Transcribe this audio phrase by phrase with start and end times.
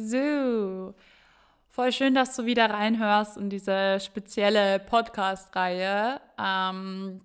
[0.00, 0.94] So,
[1.70, 6.20] voll schön, dass du wieder reinhörst in diese spezielle Podcast-Reihe.
[6.38, 7.20] Ähm,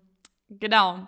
[0.50, 1.08] genau,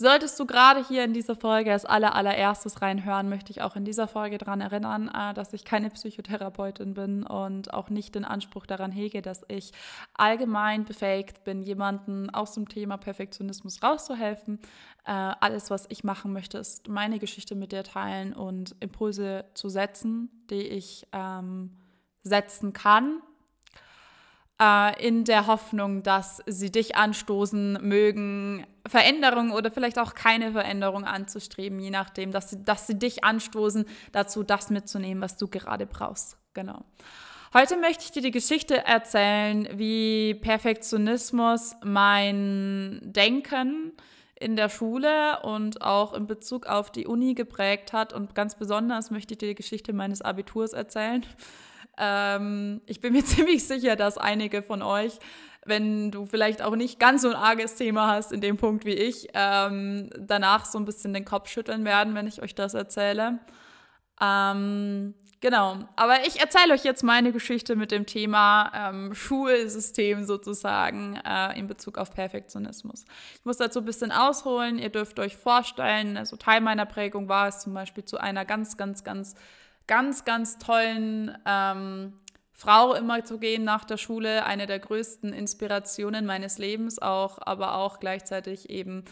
[0.00, 3.84] Solltest du gerade hier in dieser Folge als aller, allererstes reinhören, möchte ich auch in
[3.84, 8.64] dieser Folge daran erinnern, äh, dass ich keine Psychotherapeutin bin und auch nicht den Anspruch
[8.64, 9.72] daran hege, dass ich
[10.14, 14.58] allgemein befähigt bin, jemanden aus dem Thema Perfektionismus rauszuhelfen.
[15.04, 19.68] Äh, alles, was ich machen möchte, ist meine Geschichte mit dir teilen und Impulse zu
[19.68, 21.76] setzen, die ich ähm,
[22.22, 23.20] setzen kann
[24.60, 31.04] äh, in der Hoffnung, dass sie dich anstoßen mögen, Veränderung oder vielleicht auch keine Veränderung
[31.04, 35.86] anzustreben, je nachdem, dass sie, dass sie dich anstoßen, dazu das mitzunehmen, was du gerade
[35.86, 36.36] brauchst.
[36.54, 36.84] Genau.
[37.52, 43.92] Heute möchte ich dir die Geschichte erzählen, wie Perfektionismus mein Denken
[44.36, 48.12] in der Schule und auch in Bezug auf die Uni geprägt hat.
[48.12, 51.26] Und ganz besonders möchte ich dir die Geschichte meines Abiturs erzählen.
[52.00, 55.18] Ähm, ich bin mir ziemlich sicher, dass einige von euch,
[55.66, 58.94] wenn du vielleicht auch nicht ganz so ein arges Thema hast in dem Punkt wie
[58.94, 63.38] ich, ähm, danach so ein bisschen den Kopf schütteln werden, wenn ich euch das erzähle.
[64.22, 71.16] Ähm, genau, aber ich erzähle euch jetzt meine Geschichte mit dem Thema ähm, Schulsystem sozusagen
[71.16, 73.04] äh, in Bezug auf Perfektionismus.
[73.34, 74.78] Ich muss dazu ein bisschen ausholen.
[74.78, 78.78] Ihr dürft euch vorstellen, also Teil meiner Prägung war es zum Beispiel zu einer ganz,
[78.78, 79.34] ganz, ganz
[79.90, 82.12] ganz, ganz tollen ähm,
[82.52, 84.44] Frau immer zu gehen nach der Schule.
[84.44, 89.04] Eine der größten Inspirationen meines Lebens auch, aber auch gleichzeitig eben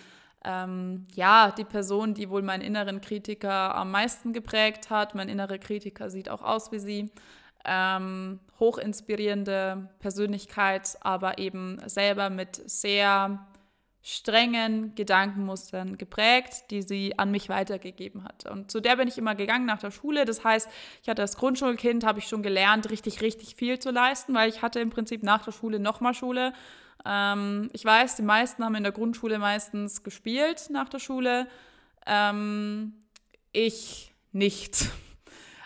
[0.45, 5.17] ähm, ja, die Person, die wohl meinen inneren Kritiker am meisten geprägt hat.
[5.17, 7.11] Mein innerer Kritiker sieht auch aus wie sie.
[7.65, 13.45] Ähm, hochinspirierende Persönlichkeit, aber eben selber mit sehr
[14.03, 18.49] strengen Gedankenmustern geprägt, die sie an mich weitergegeben hat.
[18.51, 20.25] Und zu der bin ich immer gegangen nach der Schule.
[20.25, 20.69] Das heißt,
[21.03, 24.63] ich hatte als Grundschulkind, habe ich schon gelernt, richtig, richtig viel zu leisten, weil ich
[24.63, 26.53] hatte im Prinzip nach der Schule nochmal Schule.
[27.05, 31.47] Ähm, ich weiß, die meisten haben in der Grundschule meistens gespielt nach der Schule.
[32.07, 32.95] Ähm,
[33.53, 34.87] ich nicht.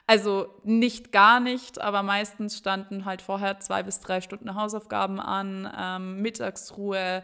[0.05, 5.73] Also nicht gar nicht, aber meistens standen halt vorher zwei bis drei Stunden Hausaufgaben an,
[5.79, 7.23] ähm, Mittagsruhe,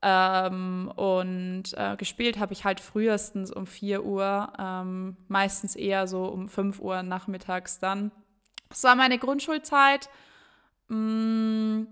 [0.00, 6.26] ähm, und äh, gespielt habe ich halt frühestens um 4 Uhr, ähm, meistens eher so
[6.26, 8.12] um 5 Uhr nachmittags dann.
[8.68, 10.08] Das war meine Grundschulzeit.
[10.88, 11.84] Mm,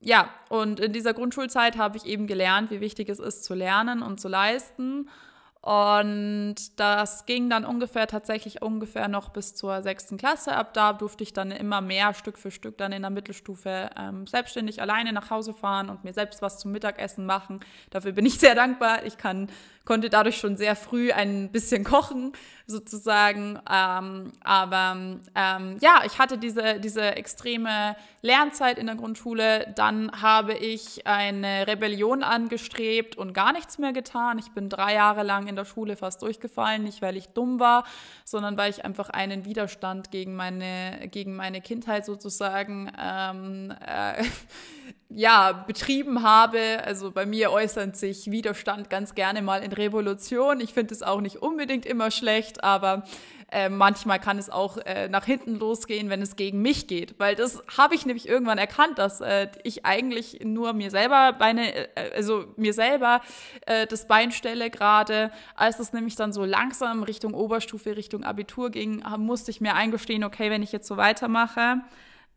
[0.00, 4.02] ja, und in dieser Grundschulzeit habe ich eben gelernt, wie wichtig es ist zu lernen
[4.02, 5.10] und zu leisten.
[5.60, 10.54] Und das ging dann ungefähr tatsächlich ungefähr noch bis zur sechsten Klasse.
[10.54, 14.26] Ab da durfte ich dann immer mehr Stück für Stück dann in der Mittelstufe ähm,
[14.26, 17.60] selbstständig alleine nach Hause fahren und mir selbst was zum Mittagessen machen.
[17.90, 19.04] Dafür bin ich sehr dankbar.
[19.04, 19.48] Ich kann
[19.88, 22.32] konnte dadurch schon sehr früh ein bisschen kochen,
[22.66, 23.58] sozusagen.
[23.72, 29.72] Ähm, aber ähm, ja, ich hatte diese, diese extreme Lernzeit in der Grundschule.
[29.76, 34.38] Dann habe ich eine Rebellion angestrebt und gar nichts mehr getan.
[34.38, 37.84] Ich bin drei Jahre lang in der Schule fast durchgefallen, nicht weil ich dumm war,
[38.24, 44.22] sondern weil ich einfach einen Widerstand gegen meine, gegen meine Kindheit sozusagen ähm, äh,
[45.08, 46.82] ja, betrieben habe.
[46.84, 50.60] Also bei mir äußert sich Widerstand ganz gerne mal in Revolution.
[50.60, 53.04] Ich finde es auch nicht unbedingt immer schlecht, aber
[53.50, 57.18] äh, manchmal kann es auch äh, nach hinten losgehen, wenn es gegen mich geht.
[57.18, 61.74] Weil das habe ich nämlich irgendwann erkannt, dass äh, ich eigentlich nur mir selber Beine,
[61.96, 63.22] äh, also mir selber
[63.66, 65.30] äh, das Bein stelle gerade.
[65.54, 70.24] Als es nämlich dann so langsam Richtung Oberstufe, Richtung Abitur ging, musste ich mir eingestehen,
[70.24, 71.80] okay, wenn ich jetzt so weitermache,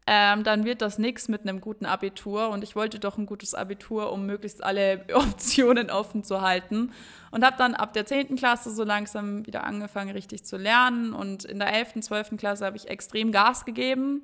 [0.07, 2.50] ähm, dann wird das nichts mit einem guten Abitur.
[2.50, 6.91] Und ich wollte doch ein gutes Abitur, um möglichst alle Optionen offen zu halten.
[7.29, 8.35] Und habe dann ab der 10.
[8.35, 11.13] Klasse so langsam wieder angefangen, richtig zu lernen.
[11.13, 12.38] Und in der 11., 12.
[12.38, 14.23] Klasse habe ich extrem Gas gegeben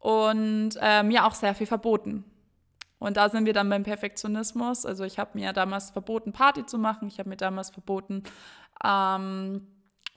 [0.00, 2.24] und äh, mir auch sehr viel verboten.
[2.98, 4.86] Und da sind wir dann beim Perfektionismus.
[4.86, 7.08] Also ich habe mir damals verboten, Party zu machen.
[7.08, 8.22] Ich habe mir damals verboten,
[8.84, 9.66] ähm,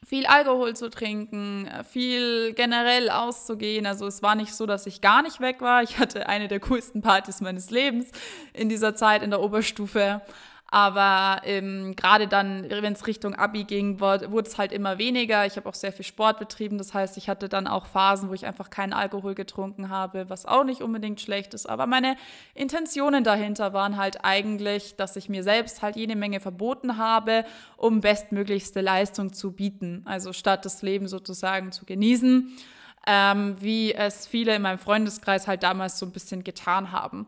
[0.05, 3.85] viel Alkohol zu trinken, viel generell auszugehen.
[3.85, 5.83] Also es war nicht so, dass ich gar nicht weg war.
[5.83, 8.11] Ich hatte eine der coolsten Partys meines Lebens
[8.53, 10.21] in dieser Zeit in der Oberstufe.
[10.71, 15.45] Aber ähm, gerade dann, wenn es Richtung Abi ging, wurde es halt immer weniger.
[15.47, 16.77] Ich habe auch sehr viel Sport betrieben.
[16.77, 20.45] Das heißt, ich hatte dann auch Phasen, wo ich einfach keinen Alkohol getrunken habe, was
[20.45, 21.67] auch nicht unbedingt schlecht ist.
[21.67, 22.17] Aber meine
[22.53, 27.45] Intentionen dahinter waren halt eigentlich, dass ich mir selbst halt jede Menge verboten habe,
[27.75, 30.03] um bestmöglichste Leistung zu bieten.
[30.05, 32.55] Also statt das Leben sozusagen zu genießen,
[33.07, 37.25] ähm, wie es viele in meinem Freundeskreis halt damals so ein bisschen getan haben.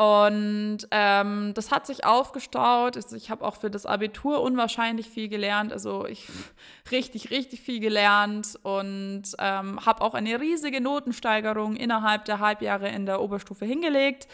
[0.00, 2.96] Und ähm, das hat sich aufgestaut.
[2.96, 5.74] Also ich habe auch für das Abitur unwahrscheinlich viel gelernt.
[5.74, 6.26] Also ich
[6.90, 13.04] richtig, richtig viel gelernt und ähm, habe auch eine riesige Notensteigerung innerhalb der Halbjahre in
[13.04, 14.26] der Oberstufe hingelegt.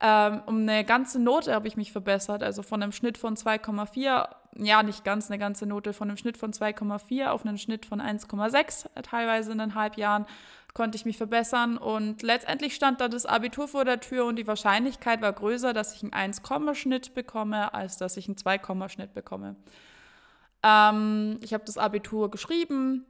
[0.00, 2.44] Ähm, um eine ganze Note habe ich mich verbessert.
[2.44, 4.28] Also von einem Schnitt von 2,4,
[4.58, 8.00] ja nicht ganz eine ganze Note, von einem Schnitt von 2,4 auf einen Schnitt von
[8.00, 10.26] 1,6 teilweise in den Halbjahren
[10.74, 14.46] konnte ich mich verbessern und letztendlich stand da das Abitur vor der Tür und die
[14.46, 19.56] Wahrscheinlichkeit war größer, dass ich einen 1-Schnitt bekomme, als dass ich einen 2-Schnitt bekomme.
[20.62, 23.06] Ähm, ich habe das Abitur geschrieben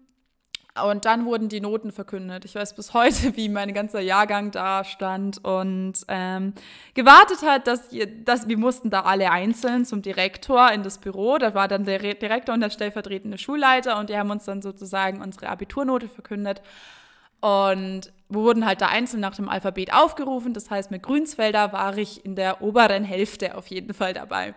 [0.85, 2.45] und dann wurden die Noten verkündet.
[2.45, 6.55] Ich weiß bis heute, wie mein ganzer Jahrgang da stand und ähm,
[6.95, 7.89] gewartet hat, dass,
[8.25, 11.39] dass wir mussten da alle einzeln zum Direktor in das Büro.
[11.39, 15.21] Da war dann der Direktor und der stellvertretende Schulleiter und die haben uns dann sozusagen
[15.21, 16.63] unsere Abiturnote verkündet.
[17.41, 20.55] Und wurden halt da einzeln nach dem Alphabet aufgerufen.
[20.55, 24.55] Das heißt, mit Grünsfelder war ich in der oberen Hälfte auf jeden Fall dabei.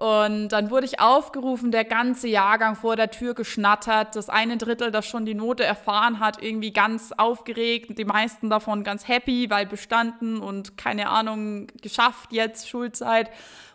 [0.00, 4.90] Und dann wurde ich aufgerufen, der ganze Jahrgang vor der Tür geschnattert, das eine Drittel,
[4.90, 9.66] das schon die Note erfahren hat, irgendwie ganz aufgeregt, die meisten davon ganz happy, weil
[9.66, 13.28] bestanden und keine Ahnung, geschafft jetzt, Schulzeit.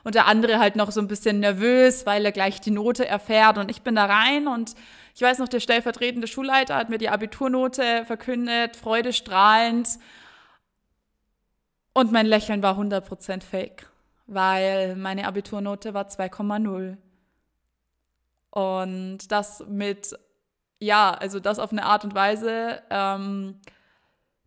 [0.03, 3.59] Und der andere halt noch so ein bisschen nervös, weil er gleich die Note erfährt.
[3.59, 4.73] Und ich bin da rein und
[5.13, 9.89] ich weiß noch, der stellvertretende Schulleiter hat mir die Abiturnote verkündet, freudestrahlend.
[11.93, 13.87] Und mein Lächeln war 100% fake,
[14.27, 16.97] weil meine Abiturnote war 2,0.
[18.49, 20.17] Und das mit,
[20.79, 23.59] ja, also das auf eine Art und Weise, ähm,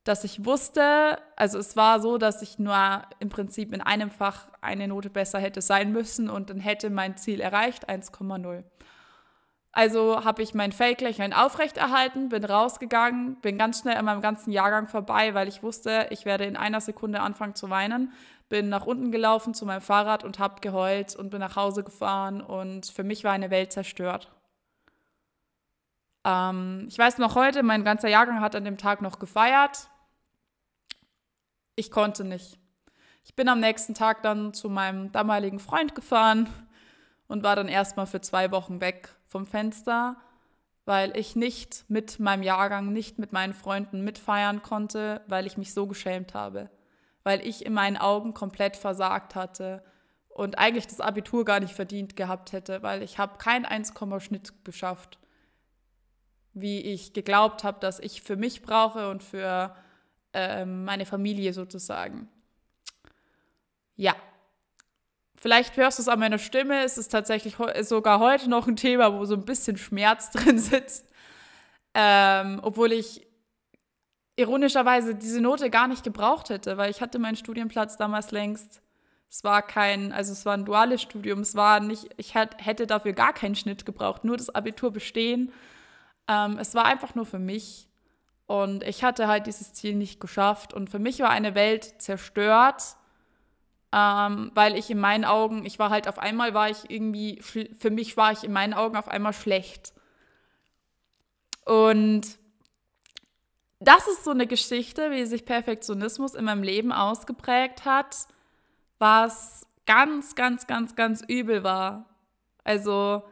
[0.05, 4.49] dass ich wusste, also es war so, dass ich nur im Prinzip in einem Fach
[4.63, 8.65] eine Note besser hätte sein müssen und dann hätte mein Ziel erreicht, 1,0.
[9.71, 14.89] Also habe ich mein Fake-Lächeln aufrechterhalten, bin rausgegangen, bin ganz schnell an meinem ganzen Jahrgang
[14.89, 18.13] vorbei, weil ich wusste, ich werde in einer Sekunde anfangen zu weinen.
[18.49, 22.41] Bin nach unten gelaufen zu meinem Fahrrad und habe geheult und bin nach Hause gefahren
[22.41, 24.31] und für mich war eine Welt zerstört.
[26.25, 29.89] Ähm, ich weiß noch heute, mein ganzer Jahrgang hat an dem Tag noch gefeiert.
[31.77, 32.59] Ich konnte nicht.
[33.25, 36.49] Ich bin am nächsten Tag dann zu meinem damaligen Freund gefahren
[37.29, 40.17] und war dann erstmal für zwei Wochen weg vom Fenster,
[40.87, 45.75] weil ich nicht mit meinem Jahrgang, nicht mit meinen Freunden mitfeiern konnte, weil ich mich
[45.75, 46.71] so geschämt habe,
[47.29, 49.85] weil ich in meinen Augen komplett versagt hatte
[50.31, 54.65] und eigentlich das Abitur gar nicht verdient gehabt hätte, weil ich habe keinen 1, Schnitt
[54.65, 55.19] geschafft,
[56.55, 59.77] wie ich geglaubt habe, dass ich für mich brauche und für
[60.33, 62.31] äh, meine Familie sozusagen.
[63.95, 64.17] Ja,
[65.37, 69.13] Vielleicht hörst du es an meiner Stimme, es ist tatsächlich sogar heute noch ein Thema,
[69.13, 71.13] wo so ein bisschen Schmerz drin sitzt.
[71.93, 73.28] Ähm, obwohl ich
[74.39, 78.83] ironischerweise diese Note gar nicht gebraucht hätte, weil ich hatte meinen Studienplatz damals längst.
[79.31, 83.13] Es war kein, also es war ein duales Studium, es war nicht, ich hätte dafür
[83.13, 85.53] gar keinen Schnitt gebraucht, nur das Abitur bestehen.
[86.29, 87.89] Ähm, es war einfach nur für mich.
[88.47, 90.73] Und ich hatte halt dieses Ziel nicht geschafft.
[90.73, 92.97] Und für mich war eine Welt zerstört
[93.93, 97.91] ähm, weil ich in meinen Augen, ich war halt auf einmal, war ich irgendwie, für
[97.91, 99.95] mich war ich in meinen Augen auf einmal schlecht.
[101.65, 102.39] Und
[103.81, 108.27] das ist so eine Geschichte, wie sich Perfektionismus in meinem Leben ausgeprägt hat,
[108.99, 112.07] was ganz, ganz, ganz, ganz übel war.
[112.65, 113.23] Also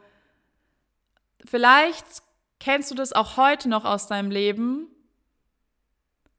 [1.45, 2.05] vielleicht
[2.59, 4.87] kennst du das auch heute noch aus deinem Leben,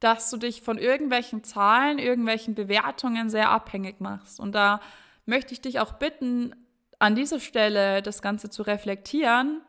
[0.00, 4.40] dass du dich von irgendwelchen Zahlen, irgendwelchen Bewertungen sehr abhängig machst.
[4.40, 4.80] Und da
[5.26, 6.54] möchte ich dich auch bitten,
[6.98, 9.60] an dieser Stelle das Ganze zu reflektieren,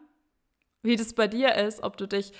[0.81, 2.31] wie das bei dir ist, ob du dich,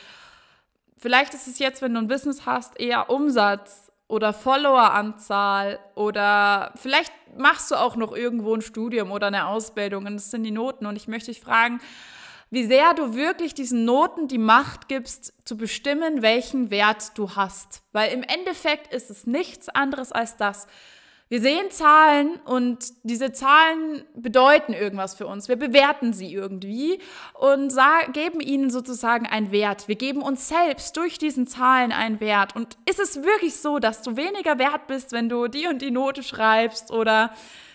[1.00, 7.14] vielleicht ist es jetzt, wenn du ein Business hast, eher Umsatz oder Followeranzahl oder vielleicht
[7.38, 10.86] machst du auch noch irgendwo ein Studium oder eine Ausbildung und das sind die Noten.
[10.86, 11.80] Und ich möchte dich fragen,
[12.52, 17.84] wie sehr du wirklich diesen Noten die Macht gibst, zu bestimmen, welchen Wert du hast.
[17.92, 20.68] Weil im Endeffekt ist es nichts anderes als das.
[21.32, 25.48] Wir sehen Zahlen und diese Zahlen bedeuten irgendwas für uns.
[25.48, 26.98] Wir bewerten sie irgendwie
[27.36, 27.72] und
[28.14, 29.88] geben ihnen sozusagen einen Wert.
[29.88, 32.56] Wir geben uns selbst durch diesen Zahlen einen Wert.
[32.56, 35.92] Und ist es wirklich so, dass du weniger wert bist, wenn du die und die
[35.92, 37.32] Note schreibst oder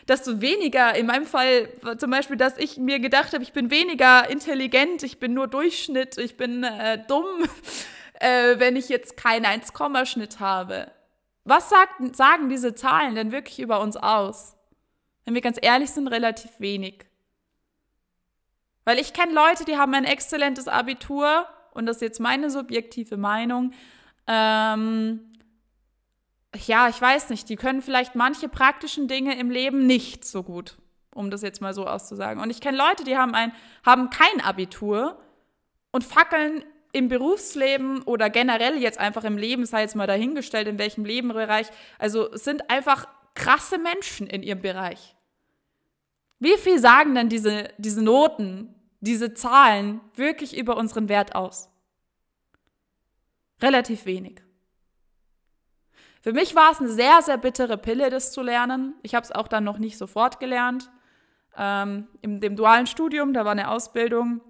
[0.07, 1.69] dass du weniger, in meinem Fall
[1.99, 6.19] zum Beispiel, dass ich mir gedacht habe, ich bin weniger intelligent, ich bin nur Durchschnitt,
[6.19, 7.45] ich bin äh, dumm,
[8.21, 10.89] äh, wenn ich jetzt keinen 1-Schnitt habe.
[11.45, 14.57] Was sagt, sagen diese Zahlen denn wirklich über uns aus?
[15.25, 17.07] Wenn wir ganz ehrlich sind, relativ wenig.
[18.85, 23.17] Weil ich kenne Leute, die haben ein exzellentes Abitur und das ist jetzt meine subjektive
[23.17, 23.73] Meinung.
[24.27, 25.33] Ähm,
[26.67, 30.77] ja, ich weiß nicht, die können vielleicht manche praktischen Dinge im Leben nicht so gut,
[31.15, 32.43] um das jetzt mal so auszusagen.
[32.43, 33.53] Und ich kenne Leute, die haben ein,
[33.85, 35.19] haben kein Abitur
[35.91, 40.79] und fackeln im Berufsleben oder generell jetzt einfach im Leben, sei jetzt mal dahingestellt, in
[40.79, 41.67] welchem Lebenbereich,
[41.99, 45.17] also sind einfach krasse Menschen in ihrem Bereich.
[46.39, 51.69] Wie viel sagen denn diese, diese Noten, diese Zahlen wirklich über unseren Wert aus?
[53.61, 54.41] Relativ wenig.
[56.21, 58.95] Für mich war es eine sehr, sehr bittere Pille, das zu lernen.
[59.03, 60.91] Ich habe es auch dann noch nicht sofort gelernt.
[61.57, 64.41] Ähm, in dem dualen Studium, da war eine Ausbildung,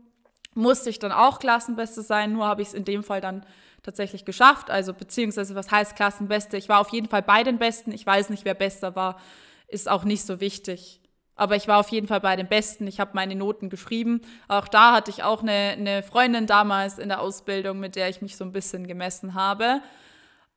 [0.55, 3.45] musste ich dann auch Klassenbeste sein, nur habe ich es in dem Fall dann
[3.83, 4.71] tatsächlich geschafft.
[4.71, 6.57] Also beziehungsweise, was heißt Klassenbeste?
[6.57, 7.93] Ich war auf jeden Fall bei den Besten.
[7.93, 9.21] Ich weiß nicht, wer Bester war,
[9.69, 11.01] ist auch nicht so wichtig.
[11.37, 12.87] Aber ich war auf jeden Fall bei den Besten.
[12.87, 14.21] Ich habe meine Noten geschrieben.
[14.49, 18.23] Auch da hatte ich auch eine, eine Freundin damals in der Ausbildung, mit der ich
[18.23, 19.81] mich so ein bisschen gemessen habe.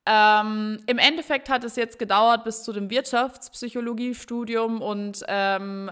[0.10, 5.92] Ähm, Im Endeffekt hat es jetzt gedauert bis zu dem Wirtschaftspsychologiestudium und ähm,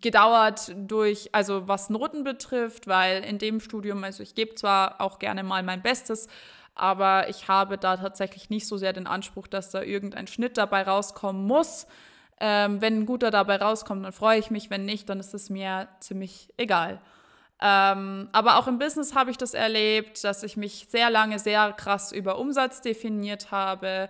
[0.00, 5.18] gedauert durch, also was Noten betrifft, weil in dem Studium, also ich gebe zwar auch
[5.18, 6.28] gerne mal mein Bestes,
[6.74, 10.84] aber ich habe da tatsächlich nicht so sehr den Anspruch, dass da irgendein Schnitt dabei
[10.84, 11.86] rauskommen muss.
[12.40, 14.70] Ähm, wenn ein guter dabei rauskommt, dann freue ich mich.
[14.70, 17.02] Wenn nicht, dann ist es mir ziemlich egal.
[17.62, 21.72] Ähm, aber auch im Business habe ich das erlebt, dass ich mich sehr lange sehr
[21.72, 24.08] krass über Umsatz definiert habe.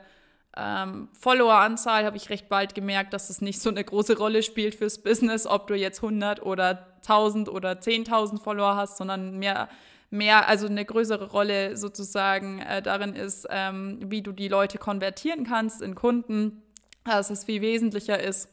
[0.56, 4.74] Ähm, Followeranzahl habe ich recht bald gemerkt, dass es nicht so eine große Rolle spielt
[4.74, 9.68] fürs Business, ob du jetzt 100 oder 1000 oder 10.000 Follower hast, sondern mehr,
[10.10, 15.44] mehr, also eine größere Rolle sozusagen äh, darin ist, ähm, wie du die Leute konvertieren
[15.44, 16.62] kannst in Kunden,
[17.04, 18.48] dass es viel wesentlicher ist.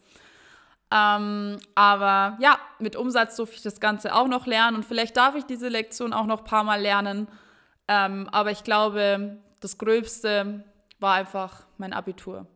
[0.89, 5.35] Ähm, aber ja, mit Umsatz durfte ich das Ganze auch noch lernen und vielleicht darf
[5.35, 7.27] ich diese Lektion auch noch ein paar Mal lernen.
[7.89, 10.63] Ähm, aber ich glaube, das Gröbste
[10.99, 12.47] war einfach mein Abitur.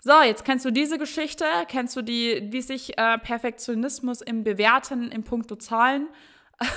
[0.00, 5.12] So, jetzt kennst du diese Geschichte, kennst du die, wie sich äh, Perfektionismus im Bewerten
[5.12, 6.08] im Punkto Zahlen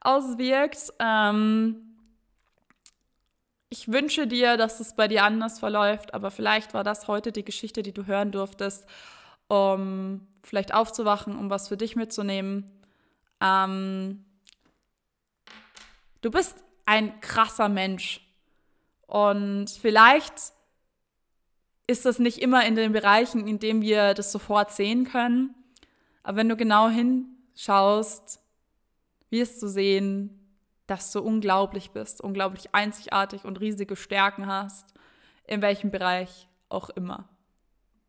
[0.00, 0.92] auswirkt.
[1.00, 1.96] Ähm,
[3.68, 7.44] ich wünsche dir, dass es bei dir anders verläuft, aber vielleicht war das heute die
[7.44, 8.86] Geschichte, die du hören durftest
[9.48, 12.70] um vielleicht aufzuwachen, um was für dich mitzunehmen.
[13.40, 14.24] Ähm,
[16.20, 18.20] du bist ein krasser Mensch
[19.06, 20.34] und vielleicht
[21.86, 25.54] ist das nicht immer in den Bereichen, in denen wir das sofort sehen können.
[26.22, 28.40] Aber wenn du genau hinschaust,
[29.30, 30.40] wirst du sehen,
[30.86, 34.94] dass du unglaublich bist, unglaublich einzigartig und riesige Stärken hast,
[35.46, 37.28] in welchem Bereich auch immer.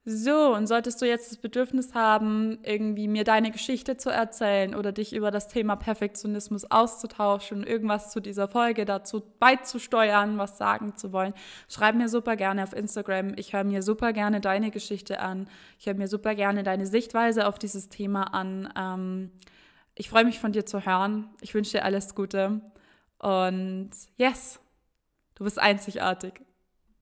[0.07, 4.91] So, und solltest du jetzt das Bedürfnis haben, irgendwie mir deine Geschichte zu erzählen oder
[4.91, 11.11] dich über das Thema Perfektionismus auszutauschen, irgendwas zu dieser Folge dazu beizusteuern, was sagen zu
[11.11, 11.33] wollen,
[11.67, 13.33] schreib mir super gerne auf Instagram.
[13.35, 15.49] Ich höre mir super gerne deine Geschichte an.
[15.79, 18.71] Ich höre mir super gerne deine Sichtweise auf dieses Thema an.
[18.77, 19.31] Ähm,
[19.95, 21.29] ich freue mich von dir zu hören.
[21.41, 22.61] Ich wünsche dir alles Gute.
[23.17, 24.59] Und yes,
[25.33, 26.44] du bist einzigartig.